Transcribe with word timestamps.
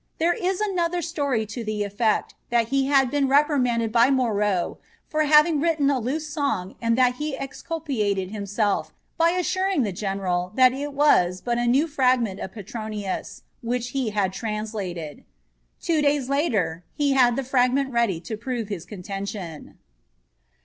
There 0.17 0.33
is 0.33 0.59
another 0.61 1.03
story 1.03 1.45
to 1.45 1.63
the 1.63 1.83
effect 1.83 2.33
that 2.49 2.69
he 2.69 2.87
had 2.87 3.11
been 3.11 3.27
reprimanded 3.27 3.91
by 3.91 4.09
Moreau 4.09 4.79
for 5.07 5.25
having 5.25 5.59
written 5.59 5.91
a 5.91 5.99
loose 5.99 6.27
song 6.27 6.73
and 6.81 6.97
that 6.97 7.17
he 7.17 7.37
exculpated 7.37 8.31
himself 8.31 8.95
by 9.15 9.29
assuring 9.29 9.83
the 9.83 9.91
general 9.91 10.53
that 10.55 10.73
it 10.73 10.93
was 10.93 11.39
but 11.39 11.59
a 11.59 11.67
new 11.67 11.85
fragment 11.87 12.39
of 12.39 12.51
Petronius 12.51 13.43
which 13.61 13.89
he 13.89 14.09
had 14.09 14.33
translated. 14.33 15.23
Two 15.79 16.01
days 16.01 16.29
later 16.29 16.83
he 16.95 17.13
had 17.13 17.35
the 17.35 17.43
fragment 17.43 17.91
ready 17.91 18.19
to 18.21 18.35
prove 18.35 18.69
his 18.69 18.85
contention. 18.85 19.77